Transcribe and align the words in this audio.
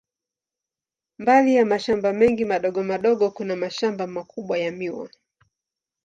Mbali 1.17 1.55
ya 1.55 1.65
mashamba 1.65 2.13
mengi 2.13 2.45
madogo 2.45 2.83
madogo, 2.83 3.31
kuna 3.31 3.55
mashamba 3.55 4.07
makubwa 4.07 4.57
ya 4.57 4.71
miwa. 4.71 5.09